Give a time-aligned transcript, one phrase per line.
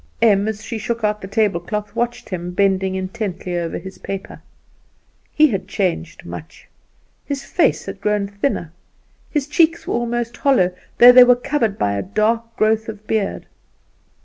[0.19, 4.41] Em, as she shook out the tablecloth, watched him bending intently over his paper.
[5.31, 6.67] He had changed much.
[7.23, 8.73] His face had grown thinner;
[9.29, 13.45] his cheeks were almost hollow, though they were covered by a dark growth of beard.